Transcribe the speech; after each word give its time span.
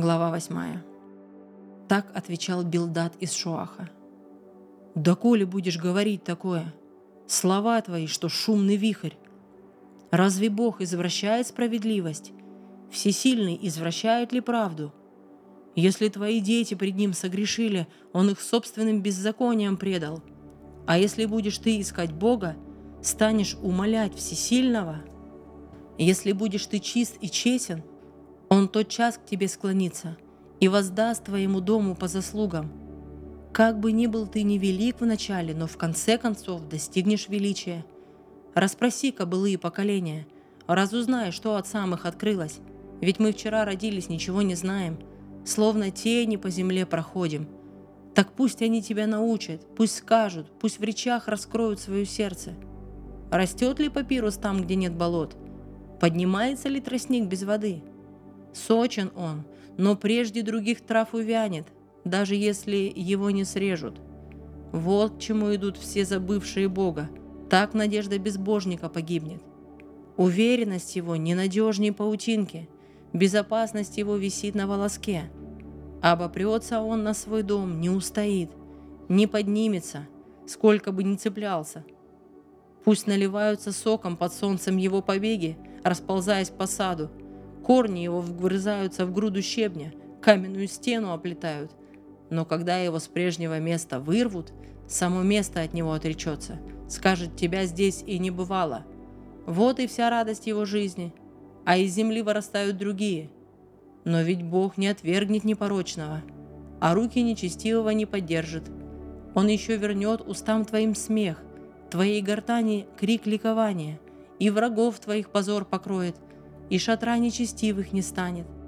Глава 0.00 0.30
8. 0.30 0.78
Так 1.86 2.10
отвечал 2.14 2.64
Билдат 2.64 3.12
из 3.20 3.34
Шуаха. 3.34 3.90
«Да 4.94 5.14
коли 5.14 5.44
будешь 5.44 5.76
говорить 5.76 6.24
такое? 6.24 6.72
Слова 7.26 7.78
твои, 7.82 8.06
что 8.06 8.30
шумный 8.30 8.76
вихрь. 8.76 9.12
Разве 10.10 10.48
Бог 10.48 10.80
извращает 10.80 11.48
справедливость? 11.48 12.32
Всесильный 12.90 13.58
извращает 13.60 14.32
ли 14.32 14.40
правду? 14.40 14.94
Если 15.76 16.08
твои 16.08 16.40
дети 16.40 16.72
пред 16.72 16.94
Ним 16.94 17.12
согрешили, 17.12 17.86
Он 18.14 18.30
их 18.30 18.40
собственным 18.40 19.02
беззаконием 19.02 19.76
предал. 19.76 20.22
А 20.86 20.96
если 20.96 21.26
будешь 21.26 21.58
ты 21.58 21.78
искать 21.78 22.10
Бога, 22.10 22.56
станешь 23.02 23.54
умолять 23.62 24.14
Всесильного? 24.14 25.02
Если 25.98 26.32
будешь 26.32 26.64
ты 26.64 26.78
чист 26.78 27.18
и 27.20 27.28
честен, 27.28 27.82
Он 28.50 28.68
тот 28.68 28.88
час 28.88 29.16
к 29.16 29.24
тебе 29.24 29.48
склонится 29.48 30.18
и 30.60 30.68
воздаст 30.68 31.24
твоему 31.24 31.60
дому 31.60 31.94
по 31.94 32.08
заслугам. 32.08 32.70
Как 33.52 33.80
бы 33.80 33.92
ни 33.92 34.06
был 34.06 34.26
ты 34.26 34.42
невелик 34.42 35.00
вначале, 35.00 35.54
но 35.54 35.66
в 35.66 35.78
конце 35.78 36.18
концов 36.18 36.68
достигнешь 36.68 37.28
величия. 37.28 37.86
Распроси-ка 38.54 39.24
былые 39.24 39.56
поколения, 39.56 40.26
разузнай, 40.66 41.32
что 41.32 41.56
от 41.56 41.66
самых 41.66 42.04
открылось, 42.04 42.58
ведь 43.00 43.18
мы 43.18 43.32
вчера 43.32 43.64
родились, 43.64 44.10
ничего 44.10 44.42
не 44.42 44.54
знаем– 44.54 44.98
словно 45.44 45.90
тени 45.90 46.36
по 46.36 46.50
земле 46.50 46.86
проходим. 46.86 47.48
Так 48.14 48.32
пусть 48.32 48.62
они 48.62 48.82
тебя 48.82 49.06
научат, 49.06 49.64
пусть 49.76 49.98
скажут, 49.98 50.46
пусть 50.58 50.78
в 50.78 50.82
речах 50.82 51.28
раскроют 51.28 51.80
свое 51.80 52.04
сердце. 52.04 52.54
Растет 53.30 53.78
ли 53.78 53.88
папирус 53.88 54.36
там, 54.36 54.62
где 54.62 54.74
нет 54.74 54.94
болот? 54.94 55.36
Поднимается 56.00 56.68
ли 56.68 56.80
тростник 56.80 57.26
без 57.26 57.42
воды? 57.44 57.82
Сочен 58.52 59.10
он, 59.14 59.44
но 59.76 59.96
прежде 59.96 60.42
других 60.42 60.80
трав 60.80 61.14
увянет, 61.14 61.66
даже 62.04 62.34
если 62.34 62.92
его 62.94 63.30
не 63.30 63.44
срежут. 63.44 64.00
Вот 64.72 65.16
к 65.16 65.18
чему 65.20 65.54
идут 65.54 65.76
все 65.76 66.04
забывшие 66.04 66.68
Бога. 66.68 67.08
Так 67.48 67.74
надежда 67.74 68.18
безбожника 68.18 68.88
погибнет. 68.88 69.42
Уверенность 70.16 70.96
его 70.96 71.16
ненадежнее 71.16 71.92
паутинки– 71.92 72.68
Безопасность 73.12 73.98
его 73.98 74.16
висит 74.16 74.54
на 74.54 74.66
волоске. 74.66 75.30
Обопрется 76.00 76.80
он 76.80 77.02
на 77.02 77.12
свой 77.12 77.42
дом, 77.42 77.80
не 77.80 77.90
устоит, 77.90 78.50
не 79.08 79.26
поднимется, 79.26 80.06
сколько 80.46 80.92
бы 80.92 81.02
ни 81.02 81.16
цеплялся. 81.16 81.84
Пусть 82.84 83.06
наливаются 83.06 83.72
соком 83.72 84.16
под 84.16 84.32
солнцем 84.32 84.76
его 84.76 85.02
побеги, 85.02 85.58
расползаясь 85.82 86.50
по 86.50 86.66
саду. 86.66 87.10
Корни 87.70 88.00
его 88.00 88.20
вгрызаются 88.20 89.06
в 89.06 89.12
груду 89.12 89.42
щебня, 89.42 89.92
каменную 90.20 90.66
стену 90.66 91.12
оплетают. 91.12 91.70
Но 92.28 92.44
когда 92.44 92.78
его 92.78 92.98
с 92.98 93.06
прежнего 93.06 93.60
места 93.60 94.00
вырвут, 94.00 94.52
само 94.88 95.22
место 95.22 95.60
от 95.60 95.72
него 95.72 95.92
отречется. 95.92 96.58
Скажет, 96.88 97.36
тебя 97.36 97.66
здесь 97.66 98.02
и 98.04 98.18
не 98.18 98.32
бывало. 98.32 98.84
Вот 99.46 99.78
и 99.78 99.86
вся 99.86 100.10
радость 100.10 100.48
его 100.48 100.64
жизни– 100.64 101.14
а 101.64 101.76
из 101.76 101.94
земли 101.94 102.22
вырастают 102.22 102.76
другие. 102.76 103.30
Но 104.04 104.22
ведь 104.22 104.42
Бог 104.42 104.76
не 104.76 104.88
отвергнет 104.88 105.44
непорочного, 105.44 106.22
а 106.80 106.94
руки 106.94 107.22
нечестивого 107.22 107.90
не 107.90 108.06
поддержит. 108.06 108.64
Он 109.34 109.46
еще 109.46 109.76
вернет 109.76 110.22
устам 110.26 110.64
твоим 110.64 110.94
смех, 110.94 111.40
твоей 111.90 112.22
гортани 112.22 112.86
крик 112.98 113.26
ликования, 113.26 114.00
и 114.38 114.50
врагов 114.50 114.98
твоих 114.98 115.30
позор 115.30 115.64
покроет, 115.64 116.16
и 116.70 116.78
шатра 116.78 117.18
нечестивых 117.18 117.92
не 117.92 118.00
станет– 118.00 118.46